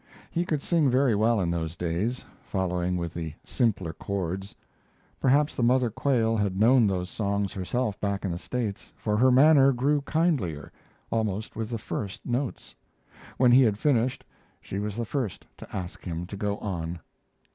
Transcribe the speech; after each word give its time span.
He 0.31 0.45
could 0.47 0.63
sing 0.63 0.89
very 0.89 1.13
well 1.13 1.39
in 1.39 1.51
those 1.51 1.75
days, 1.75 2.25
following 2.41 2.97
with 2.97 3.13
the 3.13 3.35
simpler 3.45 3.93
chords. 3.93 4.55
Perhaps 5.19 5.55
the 5.55 5.61
mother 5.61 5.91
"Quail" 5.91 6.35
had 6.35 6.59
known 6.59 6.87
those 6.87 7.07
songs 7.07 7.53
herself 7.53 7.99
back 8.01 8.25
in 8.25 8.31
the 8.31 8.39
States, 8.39 8.91
for 8.95 9.15
her 9.15 9.31
manner 9.31 9.71
grew 9.71 10.01
kindlier, 10.01 10.71
almost 11.11 11.55
with 11.55 11.69
the 11.69 11.77
first 11.77 12.25
notes. 12.25 12.73
When 13.37 13.51
he 13.51 13.61
had 13.61 13.77
finished 13.77 14.23
she 14.59 14.79
was 14.79 14.95
the 14.95 15.05
first 15.05 15.45
to 15.57 15.69
ask 15.75 16.03
him 16.03 16.25
to 16.25 16.35
go 16.35 16.57
on. 16.57 16.99